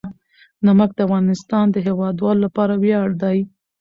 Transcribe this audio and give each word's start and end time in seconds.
نمک 0.65 0.91
د 0.95 0.99
افغانستان 1.07 1.65
د 1.71 1.75
هیوادوالو 1.87 2.43
لپاره 2.45 2.73
ویاړ 2.83 3.09
دی. 3.23 3.37